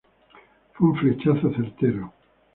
[0.73, 2.11] Fue un flechazo certero.